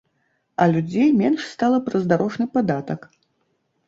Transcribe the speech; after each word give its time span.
А 0.63 0.65
людзей 0.75 1.09
менш 1.19 1.43
стала 1.55 1.79
праз 1.89 2.07
дарожны 2.13 2.47
падатак. 2.57 3.07